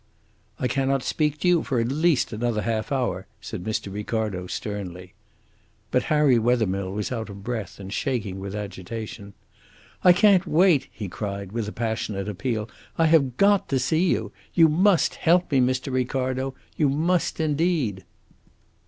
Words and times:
"I 0.59 0.67
cannot 0.67 1.03
speak 1.03 1.37
to 1.41 1.47
you 1.47 1.61
for 1.61 1.79
at 1.79 1.89
least 1.91 2.33
another 2.33 2.63
half 2.63 2.91
hour," 2.91 3.27
said 3.39 3.63
Mr. 3.63 3.93
Ricardo, 3.93 4.47
sternly. 4.47 5.13
But 5.91 6.01
Harry 6.09 6.39
Wethermill 6.39 6.91
was 6.91 7.11
out 7.11 7.29
of 7.29 7.43
breath 7.43 7.79
and 7.79 7.93
shaking 7.93 8.39
with 8.39 8.55
agitation. 8.55 9.33
"I 10.03 10.11
can't 10.11 10.47
wait," 10.47 10.87
he 10.91 11.07
cried, 11.07 11.51
with 11.51 11.67
a 11.67 11.71
passionate 11.71 12.27
appeal. 12.27 12.67
"I 12.97 13.05
have 13.05 13.37
got 13.37 13.69
to 13.69 13.77
see 13.77 14.05
you. 14.09 14.31
You 14.55 14.69
must 14.69 15.13
help 15.13 15.51
me, 15.51 15.59
Mr. 15.61 15.93
Ricardo 15.93 16.55
you 16.75 16.89
must, 16.89 17.39
indeed!" 17.39 18.03